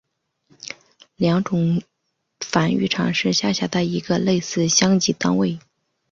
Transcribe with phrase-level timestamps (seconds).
[1.17, 1.83] 良种
[2.39, 5.59] 繁育场是下辖的一个类似乡级单位。